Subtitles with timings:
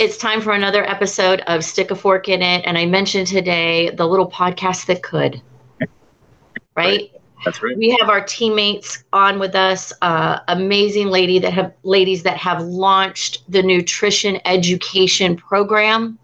[0.00, 2.64] It's time for another episode of Stick a Fork in It.
[2.64, 5.42] And I mentioned today the little podcast that could.
[6.74, 7.12] Right?
[7.44, 7.76] That's right.
[7.76, 12.62] We have our teammates on with us, uh, amazing lady that have ladies that have
[12.62, 16.18] launched the nutrition education program.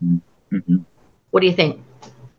[0.00, 0.76] hmm
[1.32, 1.82] What do you think?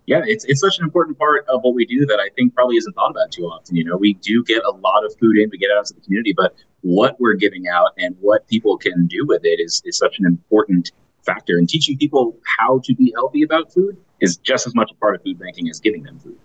[0.05, 2.77] Yeah, it's it's such an important part of what we do that I think probably
[2.77, 3.75] isn't thought about too often.
[3.75, 5.93] You know, we do get a lot of food in, we get it out to
[5.93, 9.81] the community, but what we're giving out and what people can do with it is
[9.85, 10.91] is such an important
[11.25, 11.57] factor.
[11.57, 15.15] And teaching people how to be healthy about food is just as much a part
[15.15, 16.37] of food banking as giving them food.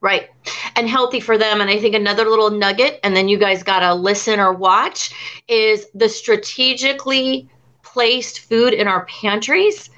[0.00, 0.30] Right.
[0.74, 1.60] And healthy for them.
[1.60, 5.14] And I think another little nugget, and then you guys got to listen or watch,
[5.46, 7.48] is the strategically
[7.82, 9.90] placed food in our pantries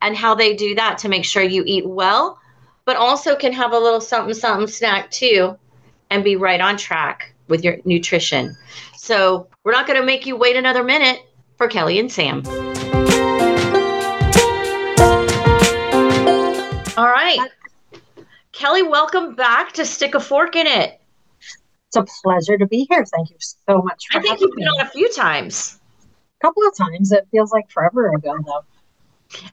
[0.00, 2.40] and how they do that to make sure you eat well,
[2.84, 5.56] but also can have a little something, something snack too
[6.10, 8.56] and be right on track with your nutrition.
[9.02, 11.22] So we're not going to make you wait another minute
[11.56, 12.44] for Kelley and Sam.
[16.96, 17.36] All right.
[18.52, 21.00] Kelley, welcome back to Stick a Fork in It.
[21.88, 23.04] It's a pleasure to be here.
[23.04, 24.70] Thank you so much for I think you've been me.
[24.70, 25.80] on a few times.
[26.40, 27.10] A couple of times.
[27.10, 28.64] It feels like forever ago, though.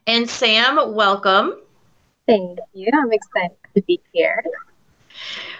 [0.06, 1.54] And Sam, welcome.
[2.28, 2.88] Thank you.
[2.94, 4.44] I'm excited to be here.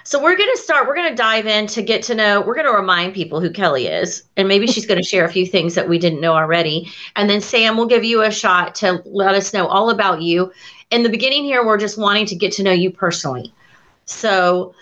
[0.05, 0.89] So we're going to start.
[0.89, 2.41] We're going to dive in to get to know.
[2.41, 5.33] We're going to remind people who Kelley is, and maybe she's going to share a
[5.33, 6.91] few things that we didn't know already.
[7.17, 10.53] And then Sam will give you a shot to let us know all about you.
[10.91, 13.53] In the beginning, here we're just wanting to get to know you personally.
[14.07, 14.75] So,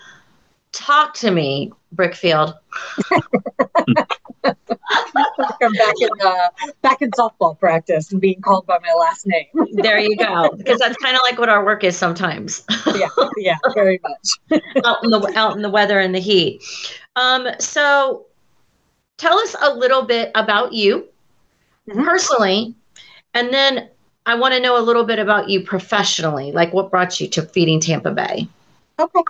[0.71, 2.55] talk to me, Brickfield.
[5.61, 6.49] I'm back in uh,
[6.81, 9.45] back in softball practice and being called by my last name.
[9.73, 12.65] There you go, because that's kind of like what our work is sometimes.
[12.95, 14.61] yeah, yeah, very much.
[14.85, 16.61] out in the out in the weather and the heat.
[17.15, 18.25] Um, so
[19.17, 21.05] tell us a little bit about you
[21.89, 22.05] Mhm.
[22.05, 22.75] personally,
[23.33, 23.89] and then
[24.25, 26.51] I want to know a little bit about you professionally.
[26.51, 28.47] Like what brought you to Feeding Tampa Bay?
[28.99, 29.21] Okay.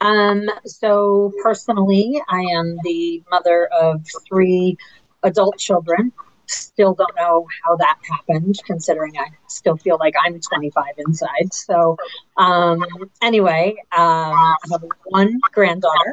[0.00, 4.76] Um, so personally, I am the mother of three
[5.22, 6.12] adult children.
[6.48, 11.52] Still don't know how that happened, considering I still feel like I'm 25 inside.
[11.52, 11.96] So,
[12.36, 12.84] um,
[13.20, 16.12] anyway, um, I have one granddaughter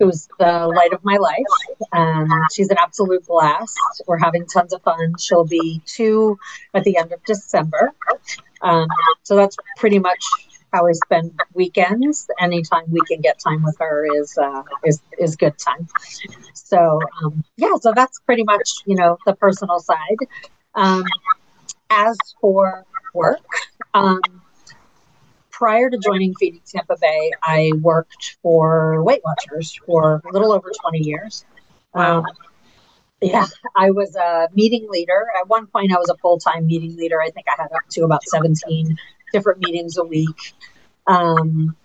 [0.00, 1.44] who's the light of my life.
[1.92, 3.78] Um, she's an absolute blast.
[4.06, 5.14] We're having tons of fun.
[5.18, 6.38] She'll be two
[6.74, 7.92] at the end of December.
[8.62, 8.88] Um,
[9.22, 10.24] so that's pretty much
[10.72, 12.28] how I spend weekends.
[12.40, 15.86] Anytime we can get time with her is uh, is is good time.
[16.54, 20.18] So um, yeah, so that's pretty much you know the personal side.
[20.74, 21.04] Um,
[21.90, 23.44] as for work,
[23.92, 24.20] um,
[25.50, 30.70] prior to joining Feeding Tampa Bay, I worked for Weight Watchers for a little over
[30.80, 31.44] twenty years.
[31.94, 32.24] Um,
[33.20, 33.46] yeah,
[33.76, 35.26] I was a meeting leader.
[35.38, 37.20] At one point, I was a full time meeting leader.
[37.20, 38.96] I think I had up to about 17
[39.32, 40.54] different meetings a week.
[41.06, 41.76] Um,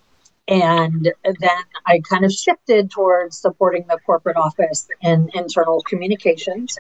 [0.48, 6.78] and then I kind of shifted towards supporting the corporate office and internal communications,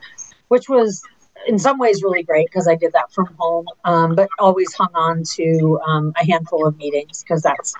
[0.47, 1.03] which was
[1.47, 4.91] in some ways really great because I did that from home, um, but always hung
[4.93, 7.73] on to um, a handful of meetings because that's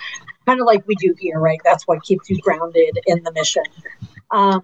[0.46, 1.60] kind of like we do here, right?
[1.64, 3.64] That's what keeps you grounded in the mission.
[4.32, 4.62] Um,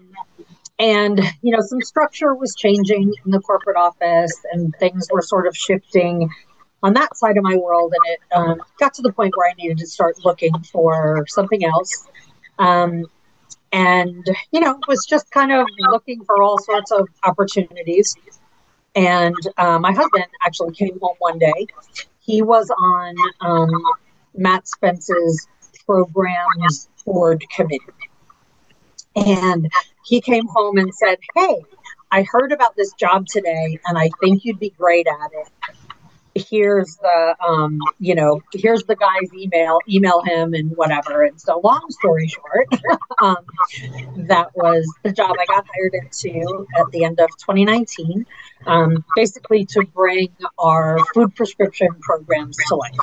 [0.78, 5.46] and you know some structure was changing in the corporate office and things were sort
[5.46, 6.28] of shifting
[6.84, 9.54] on that side of my world and it um, got to the point where i
[9.54, 12.06] needed to start looking for something else.
[12.58, 13.06] Um,
[13.72, 18.14] and you know was just kind of looking for all sorts of opportunities.
[18.94, 21.66] And uh, my husband actually came home one day.
[22.20, 23.82] He was on um,
[24.36, 25.48] matt spence's
[25.84, 27.80] programs board committee.
[29.16, 29.70] And
[30.04, 31.64] he came home and said, Hey,
[32.10, 35.48] I heard about this job today and I think you'd be great at it.
[36.34, 41.24] Here's the, um, you know, here's the guy's email, email him and whatever.
[41.24, 42.66] And so, long story short,
[43.22, 43.36] um,
[44.26, 48.26] that was the job I got hired into at the end of 2019,
[48.66, 50.28] um, basically to bring
[50.58, 52.98] our food prescription programs to life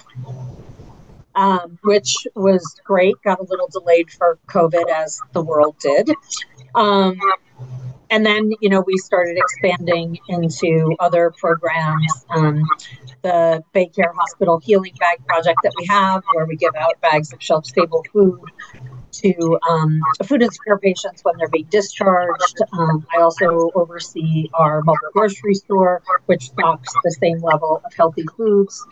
[1.36, 3.16] um, which was great.
[3.24, 6.10] Got a little delayed for COVID, as the world did.
[8.12, 12.26] And then, you know, we started expanding into other programs.
[12.30, 12.64] Um,
[13.22, 17.42] the Baycare Hospital Healing Bag Project that we have, where we give out bags of
[17.42, 18.42] shelf stable food
[19.12, 22.58] to um, food insecure patients when they're being discharged.
[22.74, 28.26] Um, I also oversee our mobile grocery store, which stocks the same level of healthy
[28.36, 28.86] foods.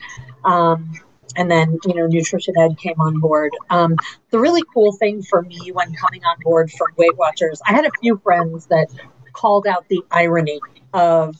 [0.46, 0.94] Um,
[1.36, 3.52] and then, you know, Nutrition Ed came on board.
[3.70, 3.96] Um,
[4.32, 7.86] the really cool thing for me when coming on board for Weight Watchers, I had
[7.86, 8.88] a few friends that
[9.34, 10.60] called out the irony
[10.94, 11.36] of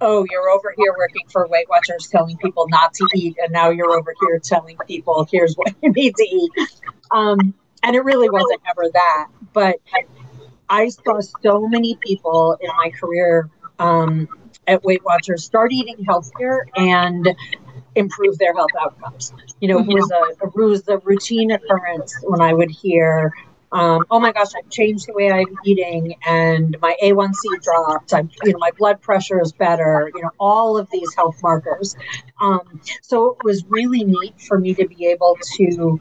[0.00, 3.70] oh, you're over here working for Weight Watchers telling people not to eat, and now
[3.70, 6.52] you're over here telling people here's what you need to eat.
[7.10, 9.28] Um, and it really wasn't ever that.
[9.52, 9.76] But
[10.68, 14.28] I saw so many people in my career um,
[14.66, 17.28] at Weight Watchers start eating healthier and
[17.98, 19.32] improve their health outcomes.
[19.60, 23.32] You know, it was a it was a routine occurrence when I would hear
[23.70, 28.14] um, oh my gosh, I've changed the way I'm eating and my A1C dropped.
[28.14, 31.94] I'm, you know, my blood pressure is better, you know, all of these health markers.
[32.40, 36.00] Um, so it was really neat for me to be able to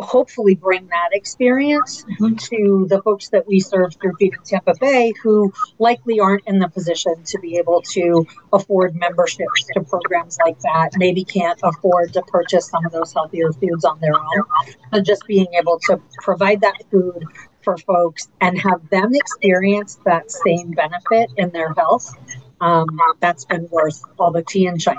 [0.00, 2.34] hopefully bring that experience mm-hmm.
[2.36, 6.68] to the folks that we serve through Feeding Tampa Bay who likely aren't in the
[6.68, 12.22] position to be able to afford memberships to programs like that, maybe can't afford to
[12.22, 14.44] purchase some of those healthier foods on their own.
[14.90, 17.24] But just being able to provide that food
[17.62, 22.14] for folks and have them experience that same benefit in their health,
[22.60, 22.86] um,
[23.20, 24.96] that's been worth all the tea and shine.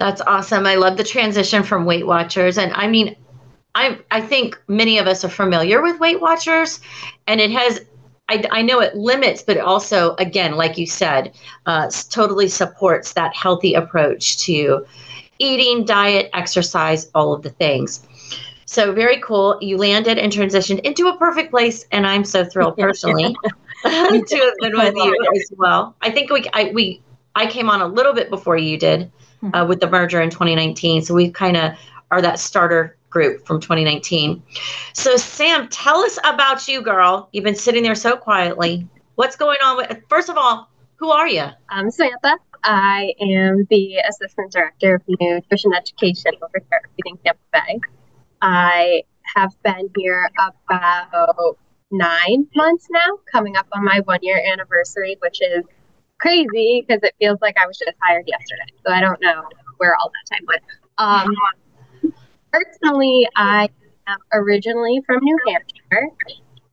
[0.00, 0.66] That's awesome.
[0.66, 2.56] I love the transition from Weight Watchers.
[2.56, 3.14] And I mean,
[3.74, 6.80] I I think many of us are familiar with Weight Watchers,
[7.28, 7.82] and it has.
[8.30, 11.34] I, I know it limits, but also, again, like you said,
[11.66, 14.86] uh, totally supports that healthy approach to
[15.40, 18.06] eating, diet, exercise, all of the things.
[18.66, 19.58] So very cool.
[19.60, 23.34] You landed and transitioned into a perfect place, and I'm so thrilled personally
[23.84, 25.96] to have been with you as well.
[26.00, 27.02] I think we I, we
[27.34, 29.10] I came on a little bit before you did,
[29.42, 29.68] uh, mm-hmm.
[29.68, 31.02] with the merger in 2019.
[31.02, 31.72] So we kind of
[32.10, 34.42] are that starter group from 2019.
[34.92, 37.28] So Sam, tell us about you, girl.
[37.32, 38.86] You've been sitting there so quietly.
[39.16, 40.02] What's going on with?
[40.08, 41.46] First of all, who are you?
[41.68, 42.36] I'm Samantha.
[42.62, 47.80] I am the assistant director of nutrition education over here at Feeding Tampa Bay.
[48.42, 49.02] I
[49.34, 50.28] have been here
[50.68, 51.56] about
[51.90, 55.64] nine months now, coming up on my one year anniversary, which is
[56.20, 58.72] crazy because it feels like I was just hired yesterday.
[58.86, 59.42] So I don't know
[59.78, 60.62] where all that time went.
[60.98, 62.14] Um,
[62.52, 63.68] personally, I
[64.06, 66.08] am originally from New Hampshire,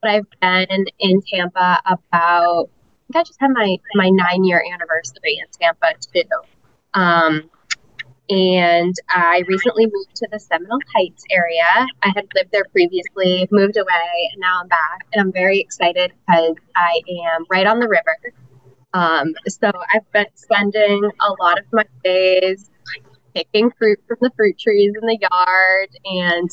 [0.01, 2.69] but I've been in Tampa about.
[3.09, 6.23] I think I just had my my nine year anniversary in Tampa too.
[6.93, 7.49] Um,
[8.29, 11.85] and I recently moved to the Seminole Heights area.
[12.03, 15.07] I had lived there previously, moved away, and now I'm back.
[15.13, 18.17] And I'm very excited because I am right on the river.
[18.97, 22.71] Um, so I've been spending a lot of my days
[23.35, 26.49] picking fruit from the fruit trees in the yard and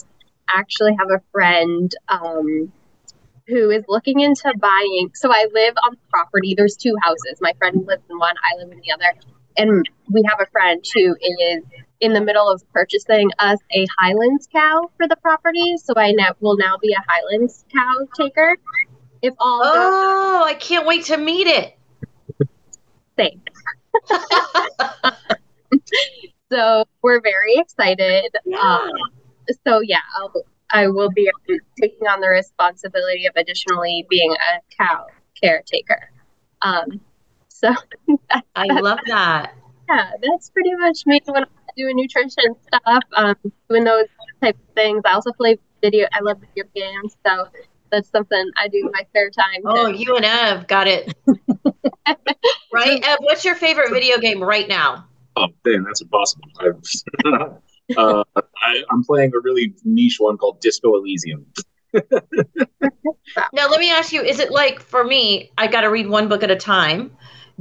[0.50, 2.70] actually have a friend um,
[3.46, 5.11] who is looking into buying.
[5.14, 6.55] So I live on the property.
[6.55, 7.38] There's two houses.
[7.41, 9.19] My friend lives in one, I live in the other.
[9.56, 11.62] And we have a friend who is
[12.00, 15.79] in the middle of purchasing us a Highlands cow for the property.
[15.79, 18.58] So I now, will now be a Highlands cow taker.
[19.23, 21.79] If all oh, goes- I can't wait to meet it.
[23.19, 23.40] Same.
[26.52, 28.34] so we're very excited.
[28.44, 28.58] Yeah.
[28.58, 28.90] Um,
[29.66, 30.32] so yeah, I'll,
[30.70, 31.31] I will be
[31.81, 35.06] taking on the responsibility of additionally being a cow
[35.40, 36.11] caretaker.
[36.62, 37.00] Um,
[37.49, 37.72] so
[38.56, 39.55] I love that.
[39.88, 43.37] Yeah, that's pretty much me when I'm doing nutrition stuff, um,
[43.69, 44.06] doing those
[44.43, 45.02] type of things.
[45.05, 46.06] I also play video.
[46.12, 47.49] I love video games, so
[47.95, 49.63] that's something I do in my spare time.
[49.65, 51.15] Oh, you and Ev got it.
[52.73, 53.01] right?
[53.05, 55.07] Ev, what's your favorite video game right now?
[55.37, 56.49] Oh, damn, that's impossible.
[57.97, 61.47] uh, I, am playing a really niche one called Disco Elysium.
[61.93, 65.53] now, let me ask you: Is it like for me?
[65.57, 67.13] I got to read one book at a time,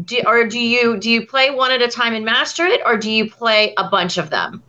[0.04, 2.98] do, or do you do you play one at a time and master it, or
[2.98, 4.64] do you play a bunch of them?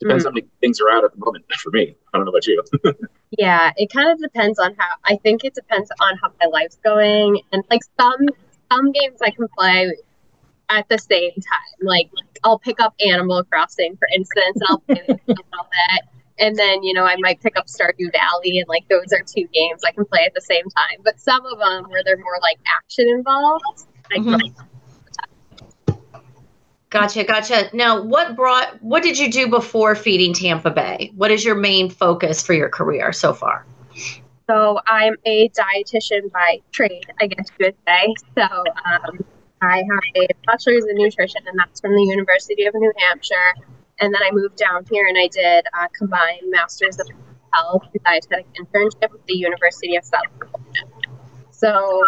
[0.00, 0.28] Depends mm.
[0.28, 1.96] how many things are out at the moment for me.
[2.12, 2.62] I don't know about you.
[3.38, 4.88] yeah, it kind of depends on how.
[5.04, 8.28] I think it depends on how my life's going, and like some
[8.70, 9.92] some games I can play
[10.68, 11.78] at the same time.
[11.80, 12.10] Like
[12.44, 16.02] I'll pick up Animal Crossing, for instance, and I'll play with all that.
[16.40, 19.48] And then, you know, I might pick up Stardew Valley, and like those are two
[19.52, 20.98] games I can play at the same time.
[21.02, 23.64] But some of them where they're more like action involved,
[24.12, 24.62] I mm-hmm.
[26.90, 27.68] Gotcha, gotcha.
[27.74, 31.12] Now, what brought what did you do before feeding Tampa Bay?
[31.16, 33.66] What is your main focus for your career so far?
[34.48, 38.14] So, I'm a dietitian by trade, I guess you would say.
[38.38, 39.24] So, um,
[39.60, 43.54] I have a bachelor's in nutrition, and that's from the University of New Hampshire.
[44.00, 47.08] And then I moved down here and I did a combined master's of
[47.52, 51.12] health and dietetic internship with the University of South Carolina.
[51.50, 52.02] So,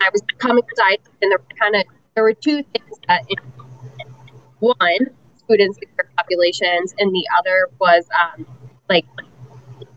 [0.00, 1.10] I was becoming a dietitian.
[1.20, 3.26] There were kind of there were two things that
[4.60, 5.10] one
[5.46, 8.46] food insecure populations, and the other was um,
[8.88, 9.06] like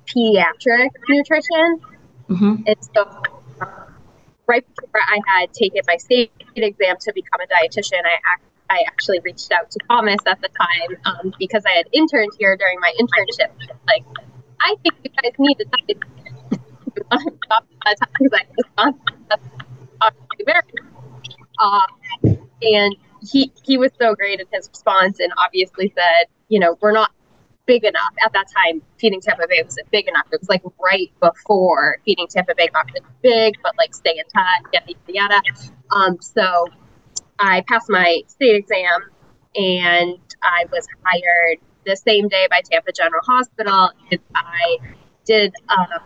[0.06, 1.80] pediatric nutrition.
[2.30, 2.56] Mm-hmm.
[2.68, 3.24] And so,
[4.48, 8.84] right before I had taken my state exam to become a dietitian, I act, I
[8.88, 12.80] actually reached out to Thomas at the time um, because I had interned here during
[12.80, 13.51] my internship.
[13.88, 14.06] Like,
[14.62, 16.60] I think you guys need a dietitian.
[16.94, 18.94] because I was
[21.58, 26.77] uh, and he he was so great in his response and obviously said, you know,
[26.81, 27.11] we're not
[27.65, 28.81] big enough at that time.
[28.99, 30.25] Feeding Tampa Bay wasn't big enough.
[30.31, 34.25] It was like right before Feeding Tampa Bay got really big, but like stay in
[34.25, 35.35] touch, yada yada.
[35.35, 35.41] yada.
[35.91, 36.67] Um, so
[37.39, 39.01] I passed my state exam
[39.55, 43.91] and I was hired the same day by Tampa General Hospital.
[44.35, 44.77] I
[45.25, 46.01] did um,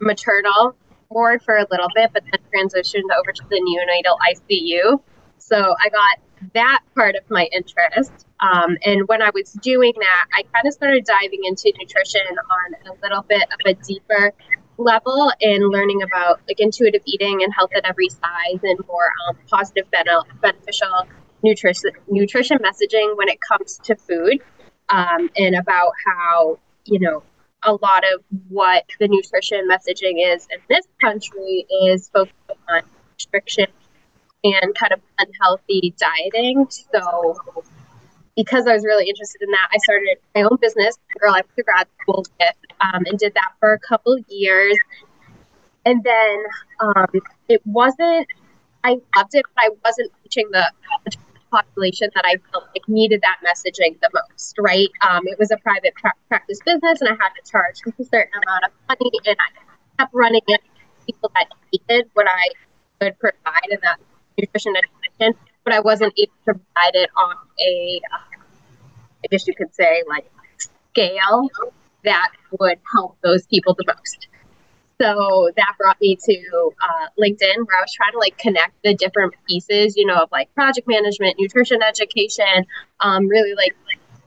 [0.00, 0.76] maternal
[1.10, 5.00] ward for a little bit, but then transitioned over to the neonatal ICU.
[5.44, 8.26] So I got that part of my interest.
[8.40, 12.90] Um, and when I was doing that, I kind of started diving into nutrition on
[12.90, 14.32] a little bit of a deeper
[14.78, 19.36] level and learning about like intuitive eating and health at every size and more um,
[19.46, 19.84] positive
[20.40, 21.06] beneficial
[21.42, 24.40] nutrition nutrition messaging when it comes to food
[24.88, 27.22] um, and about how you know
[27.62, 32.34] a lot of what the nutrition messaging is in this country is focused
[32.68, 32.82] on
[33.14, 33.66] restriction
[34.44, 36.68] and kind of unhealthy dieting.
[36.92, 37.36] So
[38.36, 41.56] because I was really interested in that, I started my own business, girl I went
[41.56, 44.76] to grad school with, um, and did that for a couple years.
[45.86, 46.42] And then
[46.80, 48.26] um, it wasn't,
[48.82, 50.70] I loved it, but I wasn't reaching the
[51.50, 54.88] population that I felt like needed that messaging the most, right?
[55.08, 58.32] Um, it was a private pra- practice business, and I had to charge a certain
[58.42, 60.60] amount of money, and I kept running it
[61.06, 62.48] people that needed what I
[63.00, 64.00] could provide, and that
[64.38, 68.00] nutrition education, but I wasn't able to provide it on a,
[69.24, 71.48] I guess you could say, like scale
[72.04, 74.28] that would help those people the most.
[75.00, 78.94] So that brought me to uh, LinkedIn, where I was trying to like connect the
[78.94, 82.66] different pieces, you know, of like project management, nutrition education,
[83.00, 83.74] um, really like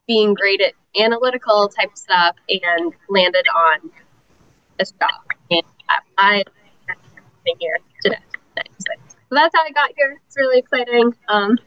[0.08, 3.92] being great at analytical type stuff, and landed on
[4.78, 5.10] this job.
[5.52, 5.64] And
[6.18, 6.44] I,
[7.48, 8.18] I'm here today.
[9.30, 10.20] So that's how I got here.
[10.26, 11.14] It's really exciting.
[11.28, 11.58] Um,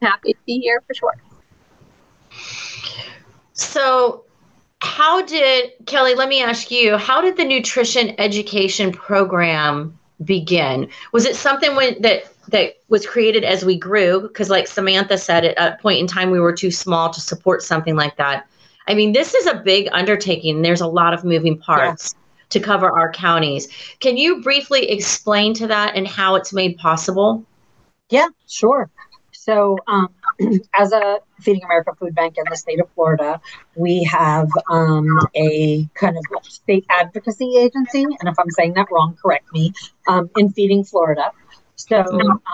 [0.00, 1.14] I'm happy to be here for sure.
[3.52, 4.24] So,
[4.80, 6.14] how did Kelley?
[6.14, 10.88] Let me ask you: How did the nutrition education program begin?
[11.12, 14.20] Was it something when that that was created as we grew?
[14.20, 17.62] Because, like Samantha said, at a point in time we were too small to support
[17.62, 18.46] something like that.
[18.86, 20.62] I mean, this is a big undertaking.
[20.62, 22.14] There's a lot of moving parts.
[22.14, 22.20] Yeah
[22.54, 23.68] to cover our counties.
[23.98, 27.44] Can you briefly explain to that and how it's made possible?
[28.10, 28.90] Yeah, sure.
[29.32, 30.08] So, um,
[30.74, 33.40] as a Feeding America Food Bank in the state of Florida,
[33.74, 38.04] we have um, a kind of state advocacy agency.
[38.04, 39.72] And if I'm saying that wrong, correct me,
[40.06, 41.32] um, in Feeding Florida.
[41.74, 42.04] So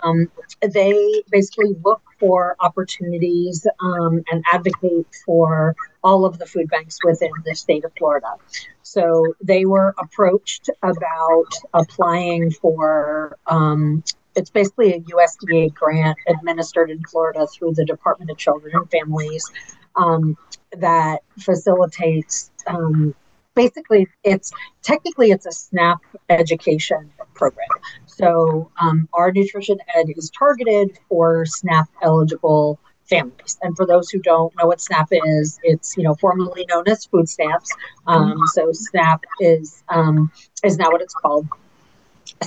[0.02, 0.30] um,
[0.62, 5.74] they basically look for opportunities um, and advocate for
[6.04, 8.34] all of the food banks within the state of Florida.
[8.82, 13.36] So they were approached about applying for.
[13.46, 14.04] Um,
[14.36, 19.50] it's basically a USDA grant administered in Florida through the Department of Children and Families
[19.96, 20.36] um,
[20.72, 23.14] that facilitates um,
[23.54, 25.98] basically it's technically it's a snap
[26.28, 27.10] education
[27.40, 27.68] program
[28.06, 32.78] so um, our nutrition ed is targeted for SNAP eligible
[33.10, 33.58] families.
[33.62, 37.04] And for those who don't know what SNAP is, it's you know formerly known as
[37.04, 37.70] food stamps.
[38.06, 40.30] Um, so SNAP is um,
[40.64, 41.48] is now what it's called.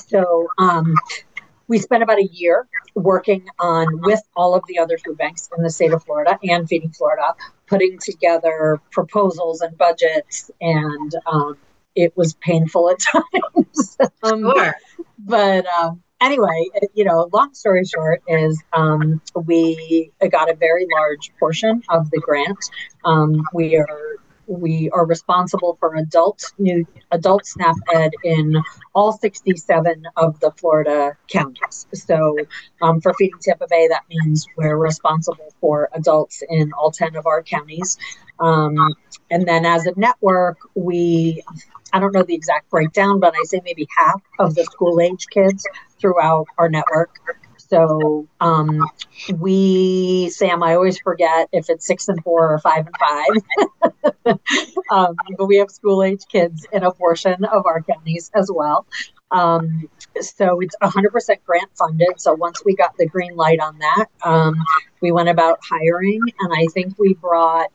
[0.08, 0.96] So um,
[1.68, 5.64] we spent about a year working on with all of the other food banks in
[5.64, 7.34] the state of Florida and Feeding Florida,
[7.68, 11.58] putting together proposals and budgets and um,
[11.96, 13.00] it was painful at
[13.34, 13.98] times.
[14.24, 14.76] um, sure.
[15.20, 21.32] But um, anyway, you know, long story short is um, we got a very large
[21.40, 22.58] portion of the grant.
[23.06, 28.62] Um, we are we are responsible for adult new adult SNAP Ed in
[28.94, 31.88] all 67 of the Florida counties.
[31.94, 32.38] So
[32.82, 37.26] um, for Feeding Tampa Bay, that means we're responsible for adults in all 10 of
[37.26, 37.98] our counties.
[38.40, 38.96] Um,
[39.32, 41.44] and then as a network, we
[41.94, 45.28] I don't know the exact breakdown, but I say maybe half of the school age
[45.30, 45.64] kids
[46.00, 47.20] throughout our network.
[47.74, 48.88] So um,
[49.40, 52.96] we, Sam, I always forget if it's six and four or five and
[54.24, 54.40] five.
[54.92, 58.86] um, but we have school age kids in a portion of our counties as well.
[59.32, 59.90] Um,
[60.22, 62.22] so it's 100% grant funded.
[62.22, 64.56] So once we got the green light on that, um,
[65.02, 67.72] we went about hiring, and I think we brought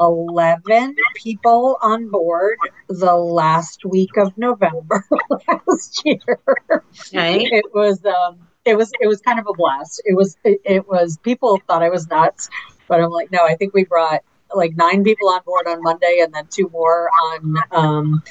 [0.00, 2.56] 11 people on board
[2.88, 5.04] the last week of November
[5.48, 6.38] last year.
[6.70, 7.44] Okay.
[7.44, 10.02] It was um it was it was kind of a blast.
[10.04, 12.50] It was it, it was people thought I was nuts,
[12.88, 14.22] but I'm like, no, I think we brought
[14.54, 18.22] like nine people on board on Monday and then two more on um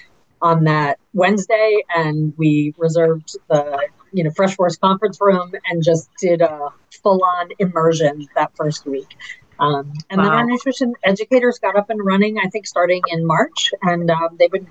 [0.41, 6.09] on that Wednesday and we reserved the you know Fresh Force conference room and just
[6.19, 6.69] did a
[7.01, 9.15] full on immersion that first week.
[9.57, 13.71] Um, and then our nutrition educators got up and running, I think, starting in March,
[13.83, 14.67] and um, they've been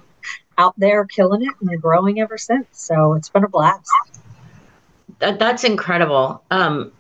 [0.59, 2.67] out there killing it and growing ever since.
[2.73, 3.91] So it's been a blast.
[5.19, 6.43] That, that's incredible.
[6.51, 6.93] Um,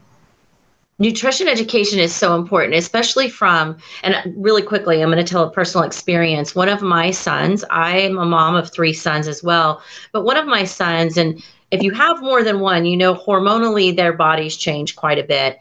[0.99, 5.51] nutrition education is so important, especially from, and really quickly, I'm going to tell a
[5.51, 6.55] personal experience.
[6.55, 10.47] One of my sons, I'm a mom of three sons as well, but one of
[10.47, 14.95] my sons, and if you have more than one, you know, hormonally their bodies change
[14.95, 15.59] quite a bit.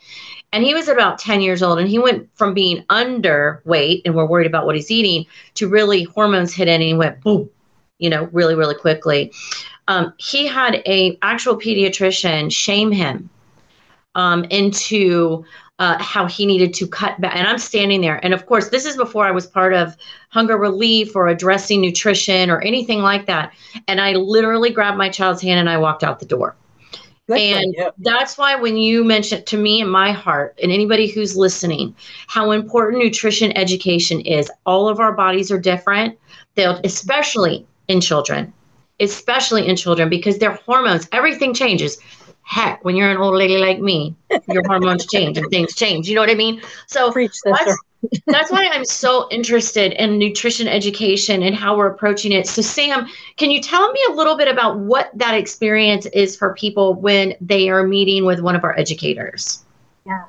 [0.51, 4.27] And he was about 10 years old and he went from being underweight and we're
[4.27, 7.49] worried about what he's eating to really hormones hit in and he went boom,
[7.97, 9.33] you know, really, really quickly.
[9.87, 13.29] Um, he had a actual pediatrician shame him
[14.15, 15.45] um, into
[15.79, 17.35] uh, how he needed to cut back.
[17.35, 18.23] And I'm standing there.
[18.23, 19.97] And of course, this is before I was part of
[20.29, 23.53] hunger relief or addressing nutrition or anything like that.
[23.87, 26.55] And I literally grabbed my child's hand and I walked out the door.
[27.27, 31.37] Good And that's why when you mentioned to me in my heart and anybody who's
[31.37, 31.95] listening,
[32.27, 34.51] how important nutrition education is.
[34.65, 36.19] All of our bodies are different.
[36.55, 38.53] They'll especially in children,
[38.99, 41.97] especially in children because their hormones, everything changes.
[42.43, 44.15] Heck, when you're an old lady like me,
[44.49, 46.09] your hormones change and things change.
[46.09, 46.61] You know what I mean?
[46.87, 47.77] So Preach, that's,
[48.27, 52.47] that's why I'm so interested in nutrition education and how we're approaching it.
[52.47, 53.07] So, Sam,
[53.37, 57.33] can you tell me a little bit about what that experience is for people when
[57.39, 59.63] they are meeting with one of our educators?
[60.05, 60.25] Yeah.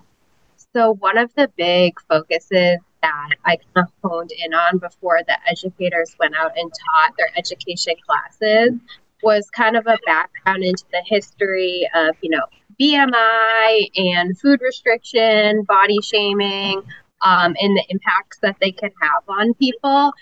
[0.73, 5.37] So one of the big focuses that I kind of honed in on before the
[5.47, 8.81] educators went out and taught their education classes
[9.23, 12.45] was kind of a background into the history of, you know,
[12.81, 16.83] BMI and food restriction, body shaming,
[17.23, 20.13] um, and the impacts that they can have on people.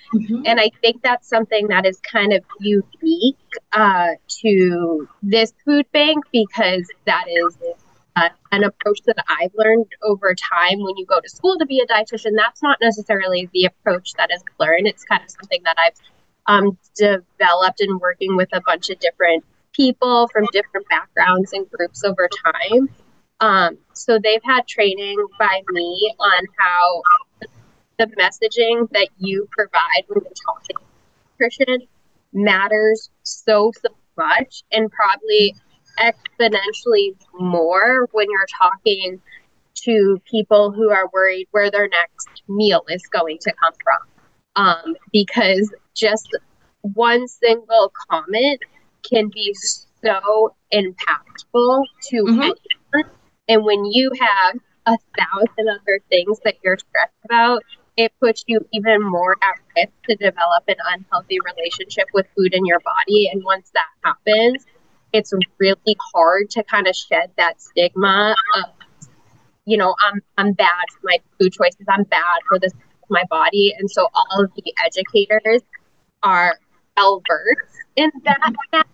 [0.44, 3.37] And I think that's something that is kind of unique
[3.72, 4.11] uh,
[4.42, 7.57] to this food bank because that is
[8.16, 11.81] uh, an approach that I've learned over time when you go to school to be
[11.81, 12.33] a dietitian.
[12.37, 14.87] That's not necessarily the approach that is learned.
[14.87, 15.98] It's kind of something that I've
[16.46, 22.05] um, developed in working with a bunch of different people from different backgrounds and groups
[22.05, 22.88] over time.
[23.40, 27.03] Um, so they've had training by me on how
[27.98, 31.88] the messaging that you provide when you're talking to a nutrition
[32.33, 35.55] matters so so much and probably
[35.98, 39.20] exponentially more when you're talking
[39.85, 44.64] to people who are worried where their next meal is going to come from.
[44.64, 46.37] Um, because just
[46.83, 48.61] one single comment
[49.09, 49.55] can be
[50.05, 52.42] so impactful to Mhm.
[52.42, 53.05] anyone.
[53.48, 57.62] And when you have a thousand other things that you're stressed about
[57.96, 62.64] it puts you even more at risk to develop an unhealthy relationship with food in
[62.64, 63.28] your body.
[63.31, 64.64] And once that happens
[65.12, 68.64] it's really hard to kind of shed that stigma of
[69.64, 72.72] you know i'm i'm bad for my food choices i'm bad for this
[73.12, 73.75] my body.
[73.79, 75.62] And so all of the educators
[76.22, 76.59] are
[76.96, 78.87] well versed in that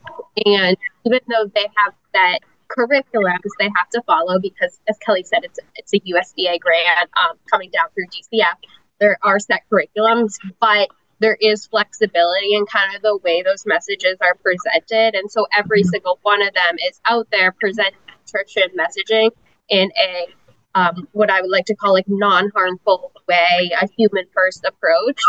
[0.46, 2.42] and even though they have set
[2.76, 7.36] curriculums they have to follow because as kelley said it's it's a usda grant um,
[7.50, 8.54] coming down through dcf
[9.00, 10.88] there are set curriculums but
[11.20, 15.18] there is flexibility in kind of the way those messages are presented.
[15.18, 19.30] And so every single one of them is out there presenting nutrition messaging
[19.68, 20.26] in a
[20.74, 25.20] um, what I would like to call like non-harmful way, a human first approach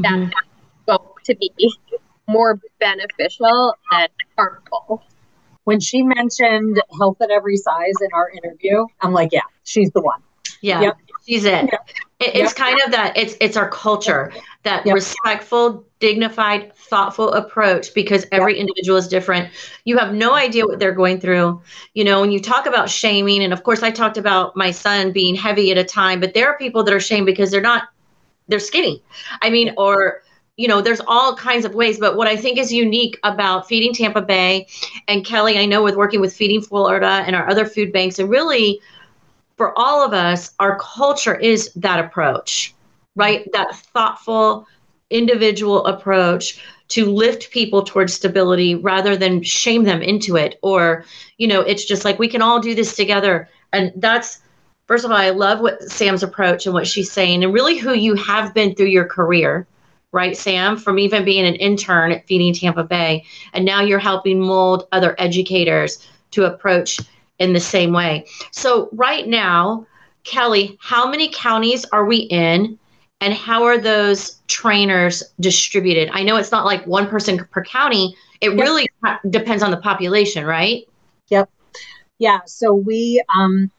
[0.00, 0.28] that Mhm.
[0.28, 0.32] is
[0.86, 1.50] going to be
[2.28, 5.02] more beneficial than harmful.
[5.64, 10.02] When she mentioned health at every size in our interview, I'm like, yeah, she's the
[10.02, 10.22] one.
[10.60, 10.98] Yeah, Yep.
[11.26, 11.64] She's it.
[12.20, 13.16] It- It's kind of that.
[13.16, 14.32] It's it's our culture
[14.64, 19.50] that respectful, dignified, thoughtful approach because every individual is different.
[19.84, 21.60] You have no idea what they're going through.
[21.94, 25.10] You know, when you talk about shaming, and of course, I talked about my son
[25.12, 27.84] being heavy at a time, but there are people that are shamed because they're not,
[28.48, 29.02] they're skinny.
[29.40, 30.22] I mean, or
[30.56, 31.98] you know, there's all kinds of ways.
[31.98, 34.66] But what I think is unique about Feeding Tampa Bay
[35.08, 38.28] and Kelley, I know with working with Feeding Florida and our other food banks, and
[38.28, 38.80] really
[39.62, 42.74] for all of us, our culture is that approach,
[43.14, 43.48] right?
[43.52, 44.66] That thoughtful,
[45.08, 50.58] individual approach to lift people towards stability rather than shame them into it.
[50.64, 51.04] Or,
[51.38, 53.48] you know, it's just like we can all do this together.
[53.72, 54.40] And that's
[54.88, 57.94] first of all, I love what Sam's approach and what she's saying, and really who
[57.94, 59.64] you have been through your career,
[60.10, 60.76] right, Sam?
[60.76, 65.14] From even being an intern at Feeding Tampa Bay, and now you're helping mold other
[65.18, 66.98] educators to approach
[67.42, 68.26] in the same way.
[68.52, 69.86] So, right now,
[70.24, 72.78] Kelley, how many counties are we in?
[73.20, 76.10] And how are those trainers distributed?
[76.12, 78.16] I know it's not like one person per county.
[78.40, 78.60] It yep.
[78.60, 78.88] really
[79.30, 80.88] depends on the population, right?
[81.28, 81.48] Yep.
[82.18, 82.40] Yeah.
[82.46, 83.70] So we um,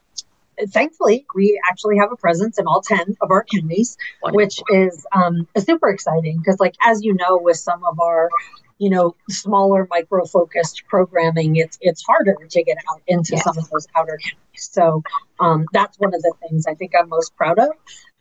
[0.68, 4.36] thankfully, we actually have a presence in all 10 of our counties, Wonderful.
[4.36, 8.30] which is um, super exciting because, like, as you know, with some of our
[8.78, 13.44] you know smaller micro focused programming it's it's harder to get out into yes.
[13.44, 14.38] some of those outer counties.
[14.54, 15.02] So
[15.40, 17.70] um, that's one of the things i think i'm most proud of.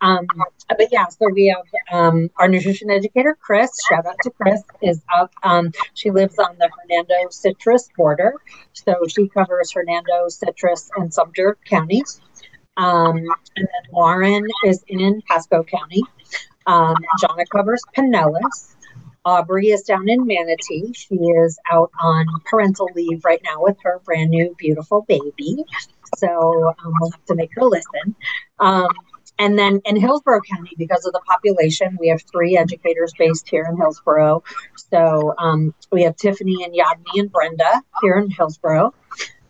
[0.02, 0.28] Um,
[0.68, 5.02] but yeah so we have um, our nutrition educator chris shout out to chris is
[5.16, 5.32] up.
[5.44, 8.34] Um, she lives on the hernando citrus border
[8.74, 12.22] so she covers hernando citrus and sumter counties.
[12.76, 16.04] Um, and then lauren is in pasco county.
[16.66, 18.73] Um, Jonna covers Pinellas.
[19.26, 20.94] Aubrey is down in Manatee.
[20.94, 25.64] She is out on parental leave right now with her brand new beautiful baby.
[26.18, 28.16] So um, we'll have to make her listen.
[28.60, 28.90] Um,
[29.40, 33.66] and then in Hillsborough County, because of the population, we have three educators based here
[33.70, 34.44] in Hillsborough.
[34.92, 38.94] So um, we have Tiffany and Yadni and Brenda here in Hillsborough.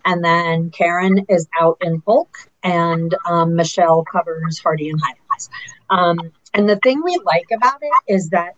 [0.05, 5.49] And then Karen is out in Polk, and um, Michelle covers Hardee and Highlands.
[5.89, 8.55] Um, and the thing we like about it is that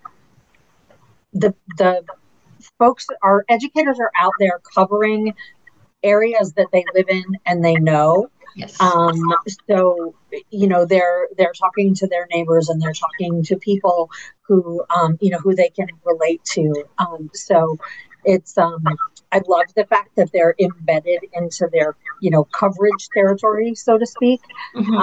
[1.36, 2.04] the the
[2.80, 5.34] folks our educators are out there covering
[6.04, 8.80] areas that they live in and they know yes.
[8.80, 9.14] um,
[9.70, 10.16] so
[10.50, 14.10] you know they're they're talking to their neighbors and they're talking to people
[14.42, 17.78] who um, you know who they can relate to um, so
[18.24, 18.84] it's um,
[19.32, 24.06] i love the fact that they're embedded into their you know coverage territory so to
[24.06, 24.42] speak
[24.76, 24.96] mm-hmm.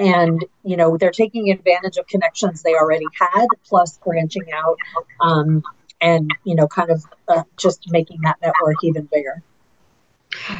[0.00, 4.76] And you know they're taking advantage of connections they already had plus branching out
[5.20, 5.62] um,
[6.00, 9.42] and you know kind of uh, just making that network even bigger.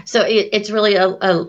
[0.05, 1.49] So it, it's really a, a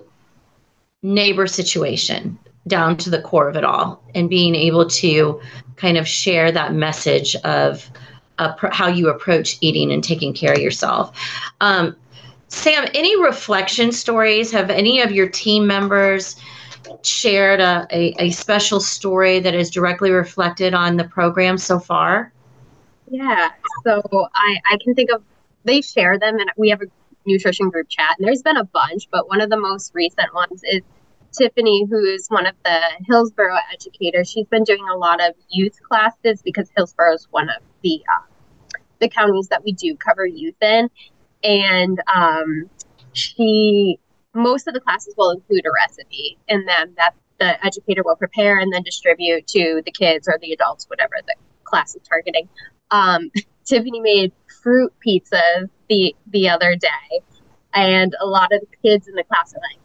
[1.04, 5.42] neighbor situation down to the core of it all and being able to
[5.76, 7.90] kind of share that message of
[8.38, 11.18] uh, how you approach eating and taking care of yourself.
[11.60, 11.96] Um,
[12.48, 14.52] sam any reflection stories?
[14.52, 16.36] Have any of your team members
[17.06, 22.32] shared a, a, a, special story that is directly reflected on the program so far?
[23.10, 23.50] Yeah,
[23.84, 24.02] so
[24.36, 25.24] I, I can think of,
[25.64, 26.86] they share them and we have a
[27.26, 30.62] nutrition group chat and there's been a bunch, but one of the most recent ones
[30.64, 30.82] is
[31.32, 34.30] Tiffany, who is one of the Hillsborough educators.
[34.30, 38.78] She's been doing a lot of youth classes because Hillsborough is one of the uh,
[39.00, 40.90] the counties that we do cover youth in,
[41.44, 42.70] and um,
[43.14, 44.00] she
[44.34, 48.60] most of the classes will include a recipe in them that the educator will prepare
[48.60, 52.48] and then distribute to the kids or the adults, whatever the class is targeting.
[52.92, 53.32] Um,
[53.66, 57.22] Tiffany made fruit pizzas the the other day,
[57.74, 59.80] and a lot of the kids in the class are like,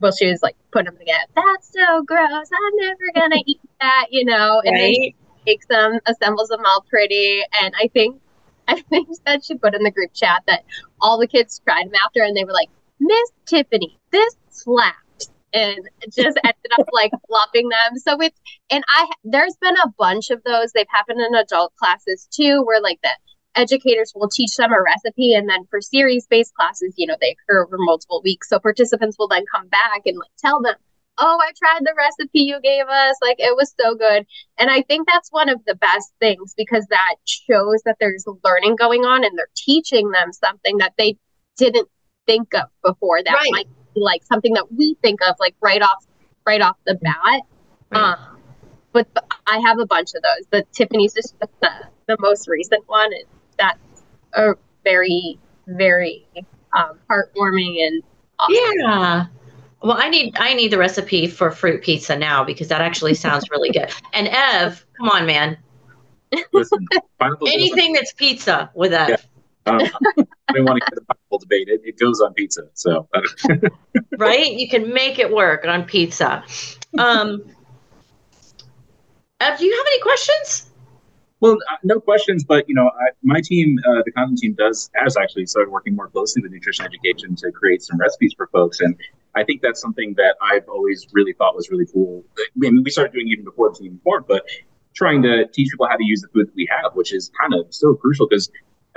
[0.00, 1.24] well, she was like putting them together.
[1.34, 2.48] That's so gross.
[2.52, 4.60] I'm never gonna eat that, you know.
[4.64, 4.80] And right.
[4.80, 5.14] then she
[5.46, 8.20] makes them, assembles them all pretty, and I think
[8.68, 10.64] I think that she put in the group chat that
[11.00, 15.88] all the kids tried them after, and they were like, Miss Tiffany, this slaps and
[16.04, 17.96] just ended up like flopping them.
[17.96, 18.38] So it's
[18.70, 20.72] and I there's been a bunch of those.
[20.72, 23.10] They've happened in adult classes too, where like the
[23.56, 27.34] educators will teach them a recipe and then for series based classes, you know, they
[27.48, 28.48] occur over multiple weeks.
[28.48, 30.74] So participants will then come back and like tell them,
[31.18, 33.16] Oh, I tried the recipe you gave us.
[33.20, 34.26] Like it was so good.
[34.58, 38.76] And I think that's one of the best things because that shows that there's learning
[38.76, 41.16] going on and they're teaching them something that they
[41.58, 41.88] didn't
[42.30, 43.50] think of before that right.
[43.50, 46.06] might be like something that we think of like right off
[46.46, 47.42] right off the bat.
[47.90, 48.00] Right.
[48.00, 48.38] Um,
[48.92, 49.06] but
[49.46, 50.46] I have a bunch of those.
[50.50, 51.70] The Tiffany's just the,
[52.06, 53.12] the most recent one.
[53.12, 53.24] And
[53.58, 54.02] that's
[54.34, 56.26] a very, very
[56.76, 58.02] um, heartwarming and
[58.38, 58.54] awesome.
[58.78, 59.26] yeah.
[59.82, 63.48] Well, I need I need the recipe for fruit pizza now because that actually sounds
[63.50, 63.90] really good.
[64.12, 65.56] And Ev, come on, man.
[66.52, 66.86] Listen,
[67.46, 69.08] Anything that's pizza with Ev.
[69.08, 69.16] Yeah.
[69.70, 71.68] Um, I don't want to get the pineapple debate.
[71.68, 72.62] It, it goes on pizza.
[72.74, 73.08] So,
[74.18, 74.52] right?
[74.52, 76.42] You can make it work on pizza.
[76.98, 77.42] Um,
[79.58, 80.70] do you have any questions?
[81.40, 84.90] Well, uh, no questions, but you know, I, my team, uh, the content team, does
[84.94, 88.80] has actually started working more closely with nutrition education to create some recipes for folks,
[88.80, 88.94] and
[89.34, 92.24] I think that's something that I've always really thought was really cool.
[92.38, 94.44] I mean, we started doing even before the team formed, but
[94.94, 97.54] trying to teach people how to use the food that we have, which is kind
[97.54, 98.50] of so crucial because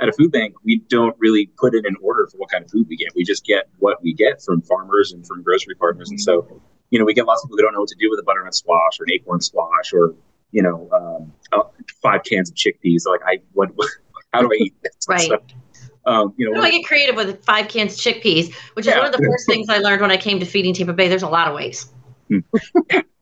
[0.04, 2.64] at a food bank, we don't really put it in an order for what kind
[2.64, 3.08] of food we get.
[3.16, 6.10] We just get what we get from farmers and from grocery partners.
[6.10, 8.08] And so you know, we get lots of people who don't know what to do
[8.08, 10.14] with a butternut squash or an acorn squash or,
[10.52, 11.68] you know, um, uh,
[12.00, 13.04] five cans of chickpeas.
[13.04, 13.70] Like, I, what,
[14.32, 14.94] how do I eat this?
[15.08, 15.28] Right.
[15.28, 15.42] So,
[16.06, 18.98] um, you know, I get creative with five cans of chickpeas, which is Yeah.
[18.98, 21.08] one of the first things I learned when I came to Feeding Tampa Bay.
[21.08, 21.92] There's a lot of ways.
[22.28, 22.38] Hmm.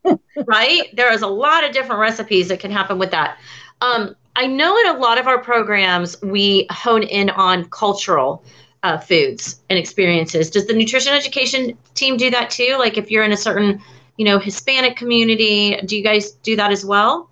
[0.46, 0.94] right?
[0.94, 3.38] There is a lot of different recipes that can happen with that.
[3.82, 8.44] Um, I know in a lot of our programs, we hone in on cultural
[8.84, 10.50] uh, foods and experiences.
[10.50, 12.76] Does the nutrition education team do that too?
[12.78, 13.82] Like if you're in a certain,
[14.16, 17.28] you know, Hispanic community, do you guys do that as well?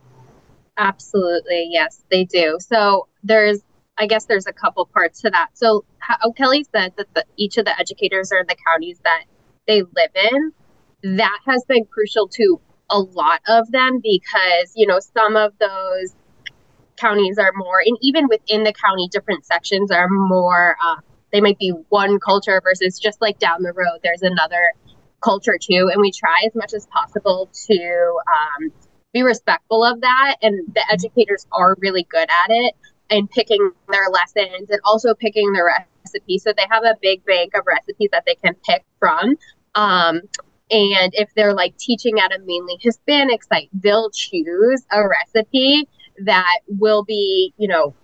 [0.76, 2.58] Absolutely, yes, they do.
[2.60, 3.60] So there's,
[3.96, 5.50] I guess there's a couple parts to that.
[5.54, 9.24] So how Kelley said that the, each of the educators are in the counties that
[9.68, 10.52] they live in.
[11.16, 12.60] That has been crucial to
[12.90, 16.14] a lot of them because you know some of those
[17.00, 20.76] counties are more, and even within the county, different sections are more.
[20.84, 20.96] Uh,
[21.32, 24.72] they might be one culture versus just like down the road, there's another
[25.22, 28.18] culture too, and we try as much as possible to.
[28.28, 28.72] Um,
[29.12, 32.74] be respectful of that and the educators are really good at it
[33.10, 35.68] and picking their lessons and also picking their
[36.04, 39.36] recipes so they have a big bank of recipes that they can pick from
[39.74, 40.20] um,
[40.70, 45.88] and if they're like teaching at a mainly hispanic site they'll choose a recipe
[46.24, 47.94] that will be you know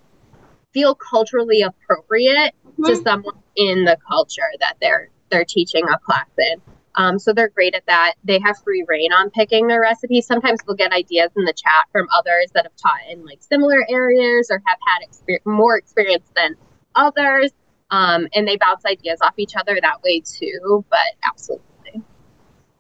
[0.73, 2.53] feel culturally appropriate
[2.85, 6.61] to someone in the culture that they're they're teaching a class in
[6.97, 8.15] um, so they're great at that.
[8.25, 10.27] They have free reign on picking their recipes.
[10.27, 13.85] Sometimes we'll get ideas in the chat from others that have taught in like similar
[13.89, 16.55] areas or have had exper- more experience than
[16.95, 17.51] others.
[17.91, 20.85] Um, and they bounce ideas off each other that way too.
[20.89, 21.67] But absolutely.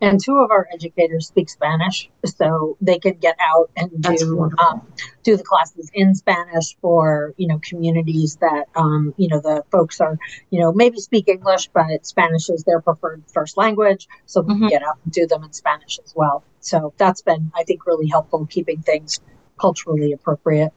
[0.00, 4.86] And two of our educators speak Spanish, so they can get out and do um,
[5.22, 10.00] do the classes in Spanish for you know communities that um, you know the folks
[10.02, 10.18] are
[10.50, 14.58] you know maybe speak English, but Spanish is their preferred first language, so we Mhm.
[14.58, 16.44] can get out and do them in Spanish as well.
[16.60, 19.20] So that's been I think really helpful keeping things
[19.58, 20.72] culturally appropriate.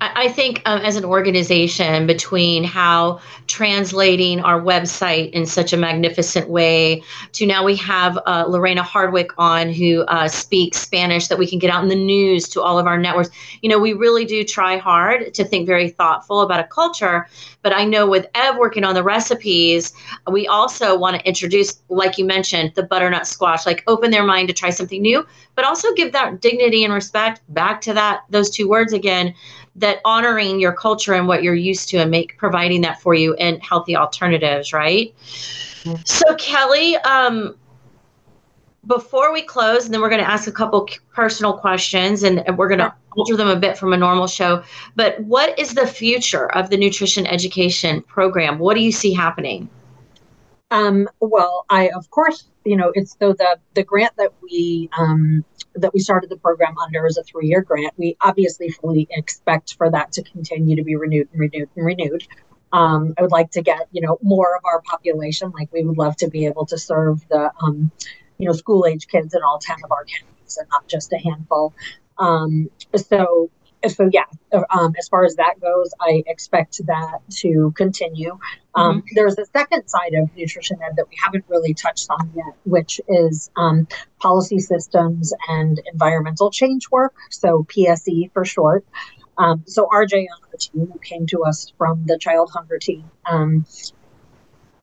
[0.00, 6.48] I think um, as an organization, between how translating our website in such a magnificent
[6.48, 11.48] way to now we have uh, Lorena Hardwick on who uh, speaks Spanish that we
[11.48, 13.30] can get out in the news to all of our networks.
[13.60, 17.26] You know, we really do try hard to think very thoughtful about a culture.
[17.62, 19.92] But I know with Ev working on the recipes,
[20.30, 24.46] we also want to introduce, like you mentioned, the butternut squash, like open their mind
[24.48, 28.48] to try something new, but also give that dignity and respect back to that those
[28.48, 29.34] two words again
[29.78, 33.34] that honoring your culture and what you're used to and make providing that for you
[33.34, 35.14] and healthy alternatives right?
[36.04, 37.56] So kelley um
[38.86, 42.56] before we close and then we're going to ask a couple personal questions and and
[42.56, 44.62] we're going to alter them a bit from a normal show
[44.94, 48.58] but what is the future of the nutrition education program?
[48.58, 49.68] What do you see happening?
[50.70, 55.42] Um, well, I of course, you know, it's so the the grant that we um,
[55.74, 57.94] that we started the program under is a three year grant.
[57.96, 62.24] We obviously fully expect for that to continue to be renewed and renewed and renewed.
[62.74, 65.50] Um, I would like to get you know more of our population.
[65.50, 67.90] Like we would love to be able to serve the um,
[68.36, 71.18] you know school age kids in all ten of our counties and not just a
[71.18, 71.72] handful.
[72.18, 73.50] Um, so
[73.86, 74.24] so yeah,
[74.70, 78.38] um, as far as that goes, I expect that to continue.
[78.74, 82.54] Um, There's a second side of nutrition ed that we haven't really touched on yet,
[82.64, 83.86] which is um,
[84.20, 87.14] policy systems and environmental change work.
[87.30, 88.84] So PSE for short.
[89.36, 93.08] Um, so RJ on our team, who came to us from the Child Hunger team,
[93.30, 93.64] um,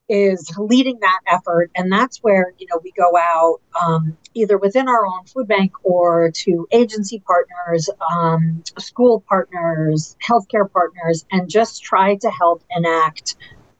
[0.08, 4.88] is leading that effort, and that's where you know we go out um, either within
[4.88, 11.82] our own food bank or to agency partners, um, school partners, healthcare partners, and just
[11.82, 13.36] try to help enact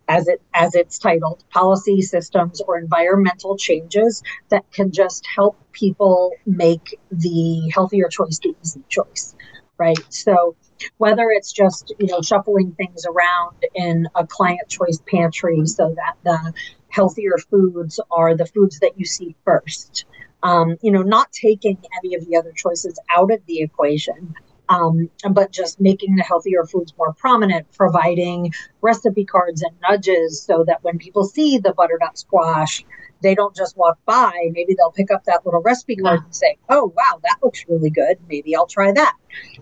[0.08, 6.32] as it as it's titled policy systems or environmental changes that can just help people
[6.46, 9.34] make the healthier choice the easy choice
[9.78, 9.98] right?
[10.08, 10.56] So
[10.98, 16.16] whether it's just you know shuffling things around in a client choice pantry so that
[16.24, 16.52] the
[16.88, 20.04] healthier foods are the foods that you see first.
[20.42, 24.34] Um, you know not taking any of the other choices out of the equation
[24.68, 30.64] um, but just making the healthier foods more prominent, providing recipe cards and nudges so
[30.66, 32.84] that when people see the butternut squash,
[33.22, 34.50] they don't just walk by.
[34.52, 37.90] Maybe they'll pick up that little recipe card and say, "Oh, wow, that looks really
[37.90, 38.18] good.
[38.28, 39.16] Maybe I'll try that."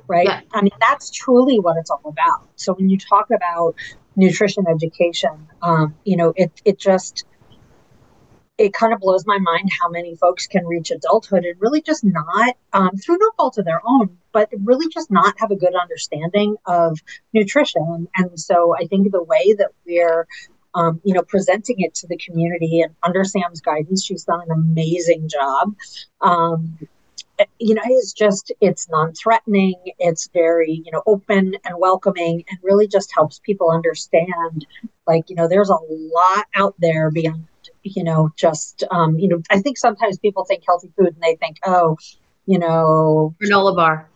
[0.07, 0.27] Right?
[0.27, 0.41] Yeah.
[0.53, 2.49] I mean, that's truly what it's all about.
[2.57, 3.77] So when you talk about
[4.17, 7.25] nutrition education, um, you know, it it just
[8.57, 12.05] it kind of blows my mind how many folks can reach adulthood and really just
[12.05, 15.75] not, um, through no fault of their own, but really just not have a good
[15.75, 17.01] understanding of
[17.33, 18.07] nutrition.
[18.17, 20.27] And so I think the way that we're
[20.75, 22.81] um, you know, presenting it to the community.
[22.81, 25.75] And under Sam's guidance, she's done an amazing job.
[26.21, 26.79] Um,
[27.59, 32.59] you know, it's just, it's non threatening, it's very, you know, open and welcoming, and
[32.63, 34.67] really just helps people understand
[35.07, 37.47] like, you know, there's a lot out there beyond,
[37.85, 41.37] you know, just, um, you know, I think sometimes people think healthy food and they
[41.37, 41.97] think, oh,
[42.47, 44.09] you know, granola bar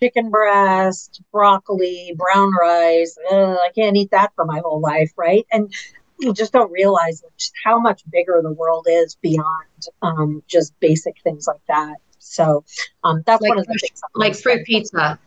[0.00, 3.16] chicken breast, broccoli, brown rice.
[3.30, 5.46] Ugh, I can't eat that for my whole life, right?
[5.50, 5.72] And
[6.18, 11.16] you just don't realize just how much bigger the world is beyond um, just basic
[11.22, 11.96] things like that.
[12.18, 12.64] So
[13.02, 14.00] um, that's like, one of the things.
[14.14, 15.18] Like fruit pizza.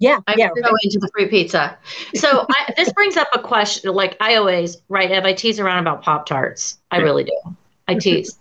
[0.00, 0.48] Yeah, I yeah.
[0.48, 1.78] go into the free pizza.
[2.14, 3.94] So I, this brings up a question.
[3.94, 5.10] Like I always, right?
[5.10, 7.56] If I tease around about Pop Tarts, I really do.
[7.88, 8.38] I tease.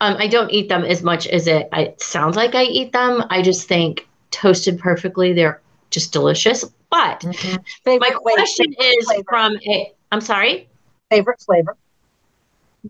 [0.00, 3.24] Um, I don't eat them as much as it, it sounds like I eat them.
[3.30, 6.64] I just think toasted perfectly, they're just delicious.
[6.90, 7.98] But mm-hmm.
[7.98, 9.92] my question is from a.
[10.12, 10.68] I'm sorry.
[11.10, 11.76] Favorite flavor.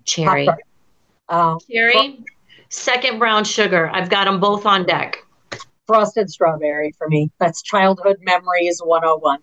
[0.05, 0.49] Cherry.
[1.29, 2.25] Um, Cherry.
[2.69, 3.91] Second brown sugar.
[3.93, 5.25] I've got them both on deck.
[5.87, 7.31] Frosted strawberry for me.
[7.39, 9.39] That's childhood memories 101.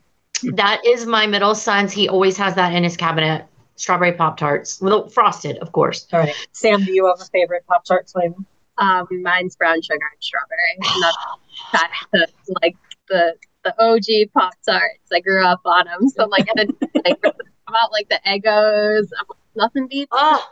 [0.55, 1.93] That is my middle son's.
[1.93, 3.45] He always has that in his cabinet.
[3.75, 4.81] Strawberry Pop Tarts.
[4.81, 6.07] Well, frosted, of course.
[6.13, 6.35] All right.
[6.51, 8.35] Sam, do you have a favorite Pop Tart flavor?
[8.77, 10.99] Um, mine's brown sugar and strawberry.
[10.99, 11.15] Not
[11.73, 12.27] that the,
[12.61, 12.75] like
[13.07, 15.11] the the OG Pop Tarts.
[15.11, 16.73] I grew up on them, so I'm like, and
[17.05, 17.19] like
[17.67, 19.07] about like the Eggos.
[19.55, 20.09] Nothing beats.
[20.11, 20.45] Oh.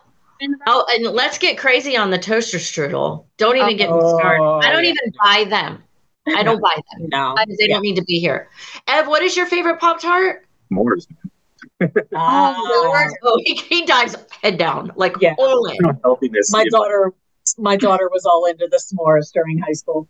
[0.67, 3.25] Oh, and let's get crazy on the toaster strudel.
[3.37, 4.67] Don't even oh, get me oh, started.
[4.67, 5.83] I don't even buy them.
[6.27, 7.07] I don't buy them.
[7.11, 7.75] no, they yeah.
[7.75, 8.49] don't need to be here.
[8.87, 10.45] Ev, what is your favorite Pop Tart?
[10.71, 11.07] S'mores.
[12.15, 15.35] oh, oh he, he, dives head down, like yeah.
[15.37, 15.77] all in.
[16.49, 17.13] My daughter,
[17.57, 20.07] my daughter was all into the s'mores during high school.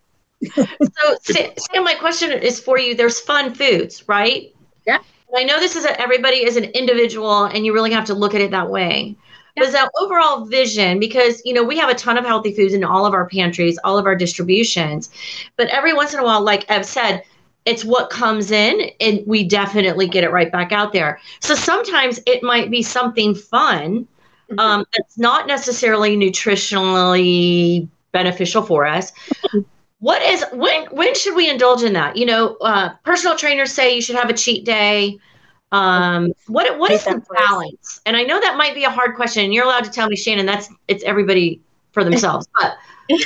[0.54, 2.96] so, Sam, my question is for you.
[2.96, 4.54] There's fun foods, right?
[4.86, 5.00] Yeah.
[5.36, 8.34] I know this is a, everybody is an individual, and you really have to look
[8.34, 9.16] at it that way.
[9.56, 9.64] Yeah.
[9.64, 12.84] But that overall vision, because you know we have a ton of healthy foods in
[12.84, 15.10] all of our pantries, all of our distributions,
[15.58, 17.24] but every once in a while, like I've said,
[17.66, 21.20] it's what comes in, and we definitely get it right back out there.
[21.40, 24.08] So sometimes it might be something fun
[24.50, 24.60] mm-hmm.
[24.60, 29.12] um, that's not necessarily nutritionally beneficial for us.
[30.00, 32.18] what is when when should we indulge in that?
[32.18, 35.20] You know, uh, personal trainers say you should have a cheat day.
[35.72, 38.02] Um, what what is the balance?
[38.06, 40.16] And I know that might be a hard question, and you're allowed to tell me,
[40.16, 40.46] Shannon.
[40.46, 41.62] That's it's everybody
[41.94, 42.48] for themselves.
[42.60, 42.78] But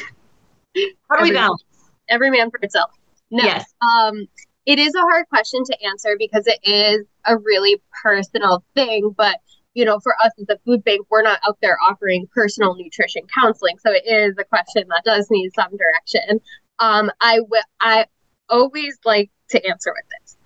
[1.09, 1.63] how do we balance?
[2.07, 2.91] Every man for himself.
[3.31, 3.43] No.
[3.43, 3.65] Yes.
[3.81, 4.27] Um,
[4.65, 9.13] it is a hard question to answer because it is a really personal thing.
[9.15, 9.39] But
[9.73, 13.23] you know, for us as a food bank, we're not out there offering personal nutrition
[13.39, 13.77] counseling.
[13.79, 16.39] So it is a question that does need some direction.
[16.79, 17.39] Um, I
[17.81, 18.05] I
[18.49, 20.37] always like to answer with this.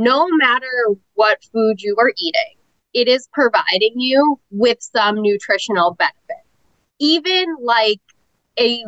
[0.00, 2.54] No matter what food you are eating,
[2.94, 6.46] it is providing you with some nutritional benefit.
[7.00, 8.00] Even like
[8.60, 8.84] a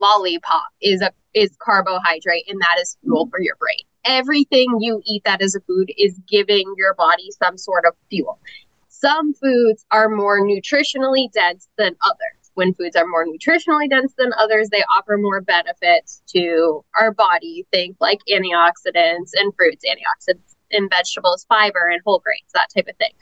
[0.00, 3.80] lollipop is a is carbohydrate and that is fuel for your brain.
[4.04, 8.38] Everything you eat that is a food is giving your body some sort of fuel.
[8.86, 12.43] Some foods are more nutritionally dense than others.
[12.54, 17.66] When foods are more nutritionally dense than others, they offer more benefits to our body.
[17.72, 22.96] Think like antioxidants and fruits, antioxidants in vegetables, fiber and whole grains, that type of
[22.96, 23.12] thing.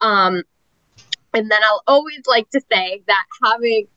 [0.00, 0.42] Um,
[1.32, 3.88] and then I'll always like to say that having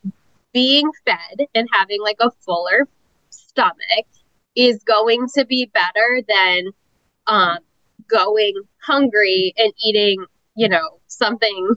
[0.54, 2.88] being fed and having like a fuller
[3.30, 4.08] stomach
[4.56, 6.72] is going to be better than
[7.28, 7.60] um,
[8.08, 10.26] going hungry and eating
[10.58, 11.76] you know, something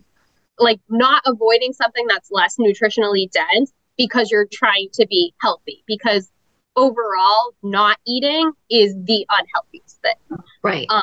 [0.60, 6.30] like not avoiding something that's less nutritionally dense because you're trying to be healthy because
[6.76, 10.38] overall not eating is the unhealthiest thing.
[10.62, 10.86] Right.
[10.90, 11.02] Um,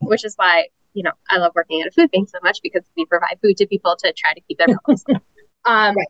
[0.00, 2.82] which is why you know i love working at a food bank so much because
[2.96, 5.02] we provide food to people to try to keep their health.
[5.66, 6.08] Um, right.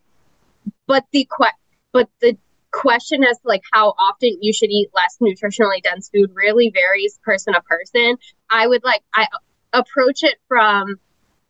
[0.88, 1.46] but the que-
[1.92, 2.36] but the
[2.72, 7.20] question as to like how often you should eat less nutritionally dense food really varies
[7.22, 8.16] person to person.
[8.50, 9.28] I would like i
[9.72, 10.96] approach it from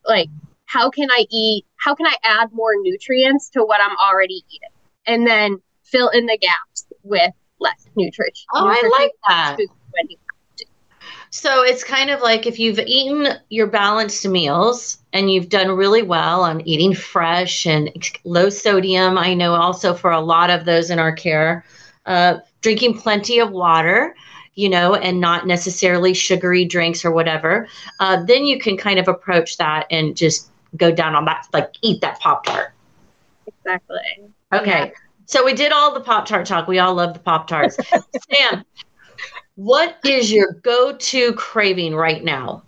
[0.06, 0.28] like
[0.74, 4.68] how can I eat how can I add more nutrients to what I'm already eating
[5.06, 8.46] and then fill in the gaps with less nutrition.
[8.52, 9.56] Oh, nutrition I like that.
[11.30, 16.02] So it's kind of like if you've eaten your balanced meals and you've done really
[16.02, 17.90] well on eating fresh and
[18.24, 19.18] low sodium.
[19.18, 21.64] I know also for a lot of those in our care,
[22.06, 24.14] uh, drinking plenty of water
[24.56, 27.66] you know, and not necessarily sugary drinks or whatever,
[27.98, 31.72] uh, then you can kind of approach that and just go down on that, like
[31.82, 32.72] eat that Pop Tart.
[33.46, 33.96] Exactly.
[34.52, 34.86] Okay.
[34.86, 34.90] Yeah.
[35.26, 36.68] So we did all the Pop Tart talk.
[36.68, 37.76] We all love the Pop Tarts.
[38.32, 38.64] Sam,
[39.54, 42.62] what is your go to craving right now?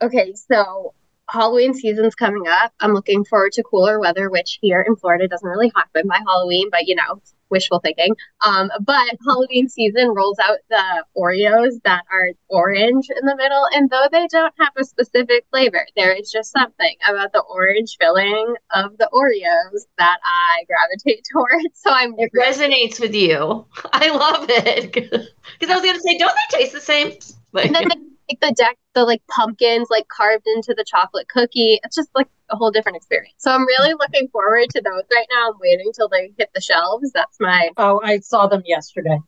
[0.00, 0.34] Okay.
[0.34, 0.94] So
[1.28, 2.72] Halloween season's coming up.
[2.80, 6.68] I'm looking forward to cooler weather, which here in Florida doesn't really happen by Halloween,
[6.70, 7.20] but you know,
[7.52, 8.16] wishful thinking.
[8.44, 13.88] Um, but Halloween season rolls out the Oreos that are orange in the middle, and
[13.88, 18.54] though they don't have a specific flavor, there is just something about the orange filling
[18.74, 21.80] of the Oreos that I gravitate towards.
[21.80, 23.66] So I'm it resonates with you.
[23.92, 27.12] I love it because I was going to say, don't they taste the same?
[27.52, 27.98] But- and then like
[28.40, 31.80] the deck, the like pumpkins like carved into the chocolate cookie.
[31.84, 33.34] It's just like a whole different experience.
[33.38, 35.50] So I'm really looking forward to those right now.
[35.50, 37.10] I'm waiting till they hit the shelves.
[37.12, 37.70] That's my.
[37.76, 39.18] Oh, I saw them yesterday.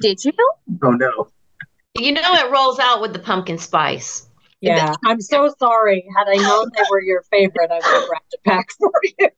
[0.00, 0.32] Did you?
[0.82, 1.28] Oh no.
[1.98, 4.26] You know it rolls out with the pumpkin spice.
[4.62, 6.06] Yeah, I'm so sorry.
[6.16, 9.28] Had I known they were your favorite, I would have wrapped a pack for you.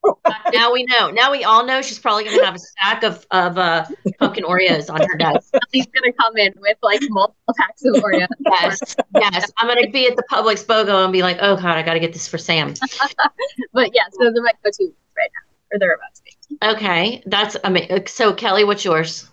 [0.53, 1.09] now we know.
[1.09, 3.85] Now we all know she's probably going to have a stack of, of uh,
[4.19, 5.51] pumpkin Oreos on her desk.
[5.73, 8.27] She's going to come in with like multiple packs of Oreos.
[8.39, 9.51] yes, yes.
[9.57, 11.95] I'm going to be at the Publix BOGO and be like, oh God, I got
[11.95, 12.75] to get this for Sam.
[13.73, 16.57] but yeah, so they're my go-to right now, or they're about to be.
[16.61, 18.05] Okay, that's amazing.
[18.05, 19.27] So Kelley, what's yours?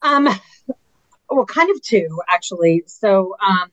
[0.00, 0.28] Um,
[1.28, 2.84] well, kind of two actually.
[2.86, 3.70] So, um,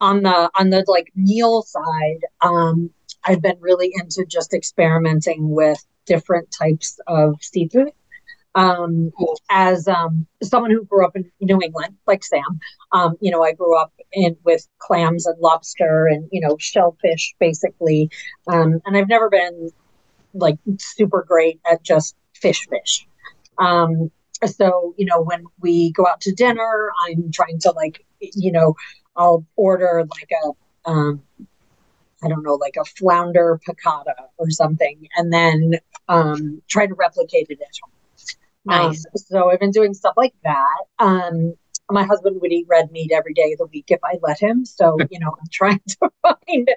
[0.00, 2.90] on the on the like meal side, um,
[3.24, 7.92] I've been really into just experimenting with different types of seafood.
[8.56, 9.12] Um,
[9.48, 12.58] as um, someone who grew up in New England, like Sam,
[12.90, 17.34] um, you know, I grew up in with clams and lobster and you know shellfish
[17.38, 18.10] basically,
[18.48, 19.70] um, and I've never been
[20.34, 23.06] like super great at just fish fish.
[23.58, 24.10] Um,
[24.46, 28.74] so you know when we go out to dinner, I'm trying to like you know
[29.16, 31.22] I'll order like a um,
[32.22, 35.74] I don't know, like a flounder piccata or something, and then
[36.08, 37.92] um, try to replicate it at home.
[38.66, 39.06] Nice.
[39.06, 40.84] Um, so I've been doing stuff like that.
[40.98, 41.54] Um,
[41.90, 44.64] my husband would eat red meat every day of the week if I let him.
[44.64, 46.68] So you know, I'm trying to find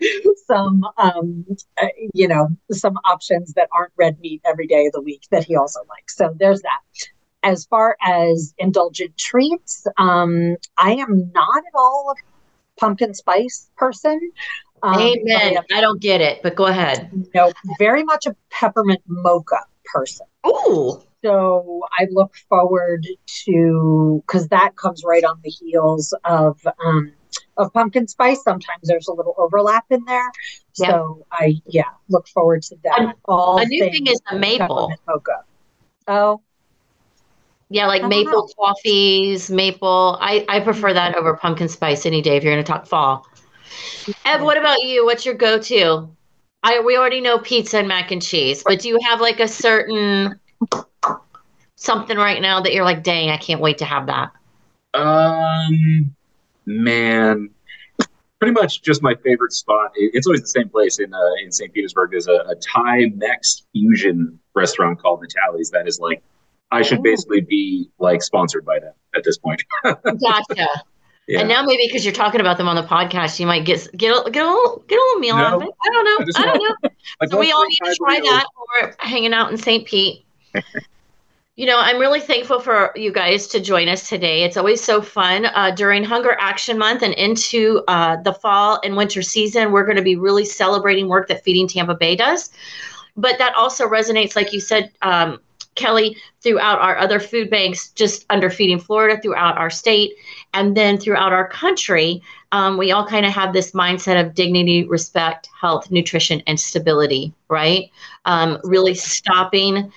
[0.47, 1.45] some, um,
[1.81, 5.43] uh, you know, some options that aren't red meat every day of the week that
[5.43, 6.15] he also likes.
[6.15, 6.81] So there's that
[7.44, 14.32] as far as indulgent treats, um, I am not at all a pumpkin spice person.
[14.82, 15.58] Um, Amen.
[15.58, 17.10] I, I, don't get it, but go ahead.
[17.34, 20.26] No, very much a peppermint mocha person.
[20.46, 21.02] Ooh.
[21.24, 23.08] So I look forward
[23.46, 27.14] to because that comes right on the heels of um,
[27.56, 28.44] of pumpkin spice.
[28.44, 30.30] Sometimes there's a little overlap in there.
[30.78, 30.89] Yeah.
[30.89, 33.00] So I yeah look forward to that.
[33.00, 35.46] A, All a new thing is the maple mocha.
[36.10, 36.41] Oh,
[37.74, 38.49] yeah, like maple know.
[38.55, 40.19] coffees, maple.
[40.21, 43.26] I, I prefer that over pumpkin spice any day if you're going to talk fall.
[44.26, 45.03] Ev, what about you?
[45.03, 46.07] What's your go to?
[46.61, 49.47] I we already know pizza and mac and cheese, but do you have like a
[49.47, 50.39] certain
[51.76, 54.32] something right now that you're like, dang, I can't wait to have that?
[54.93, 56.15] Um,
[56.67, 57.49] man,
[58.38, 59.93] pretty much just my favorite spot.
[59.95, 61.74] It's always the same place in uh, in St.
[61.74, 62.11] Petersburg.
[62.11, 66.21] There's a, a Thai Mex fusion restaurant called Natalie's that is like
[66.74, 69.63] I should basically be like sponsored by them at this point.
[69.84, 70.67] gotcha.
[71.28, 71.39] Yeah.
[71.39, 74.11] And now maybe because you're talking about them on the podcast, you might get get
[74.11, 75.69] a, get a little get a little meal no, out of it.
[75.69, 76.26] I don't know.
[76.36, 76.89] I, I don't know.
[77.30, 78.45] so we all need to try that
[78.82, 79.86] we're hanging out in St.
[79.86, 80.26] Pete.
[81.55, 84.43] you know, I'm really thankful for you guys to join us today.
[84.43, 88.97] It's always so fun uh, during Hunger Action Month and into uh, the fall and
[88.97, 89.71] winter season.
[89.71, 92.49] We're going to be really celebrating work that Feeding Tampa Bay does,
[93.15, 94.91] but that also resonates, like you said.
[95.03, 95.39] Um,
[95.76, 100.13] Kelley throughout our other food banks, just under Feeding Florida, throughout our state,
[100.53, 102.21] and then throughout our country.
[102.51, 107.34] Um, we all kind of have this mindset of dignity, respect, health, nutrition, and stability,
[107.49, 107.89] right?
[108.26, 109.91] Um, really stopping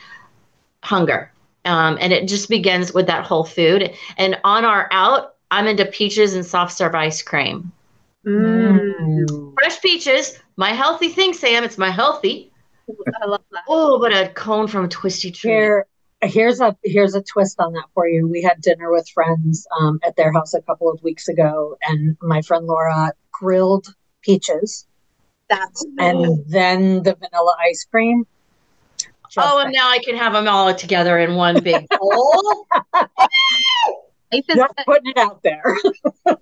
[0.83, 1.31] hunger.
[1.67, 3.93] Um, and it just begins with that whole food.
[4.17, 7.73] And on our out, I'm into peaches and soft serve ice cream.
[8.25, 9.55] Mm.
[9.55, 11.63] Fresh peaches, my healthy thing, Sam.
[11.65, 12.51] It's my healthy.
[12.89, 13.65] I love that.
[13.69, 15.51] Oh, but a cone from a Twistee Treat.
[15.51, 15.87] Here,
[16.23, 18.27] here's a here's a twist on that for you.
[18.29, 22.17] We had dinner with friends um, at their house a couple of weeks ago, and
[22.23, 24.87] my friend Laura grilled peaches.
[25.49, 28.27] That's and then the vanilla ice cream.
[29.31, 32.67] Just oh, and now I can have them all together in one big bowl.
[34.33, 35.77] Just putting it out there.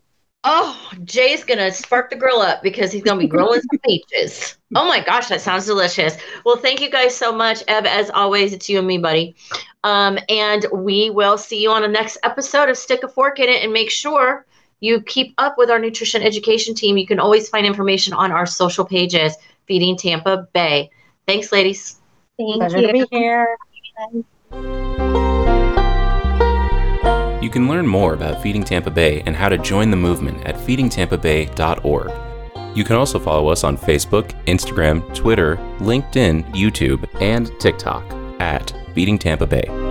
[0.47, 4.59] Oh, Jay's gonna spark the grill up because he's gonna be grilling some peaches.
[4.75, 6.19] Oh my gosh, that sounds delicious.
[6.45, 7.87] Well, thank you guys so much, Eb.
[7.87, 9.37] As always, it's you and me, buddy.
[9.85, 13.49] Um, and we will see you on the next episode of Stick a Fork in
[13.49, 14.45] It, and make sure
[14.81, 16.99] you keep up with our nutrition education team.
[16.99, 19.35] You can always find information on our social pages,
[19.67, 20.91] Feeding Tampa Bay.
[21.27, 22.01] Thanks, ladies.
[22.37, 22.87] Thank Pleasure you.
[22.89, 24.84] to be here.
[27.45, 30.57] You can learn more about Feeding Tampa Bay and how to join the movement at
[30.57, 32.11] feedingtampabay.org.
[32.75, 38.03] You can also follow us on Facebook, Instagram, Twitter, LinkedIn, YouTube, and TikTok
[38.41, 39.84] at Feeding Tampa Bay.